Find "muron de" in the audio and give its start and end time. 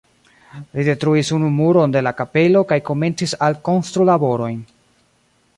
1.57-2.03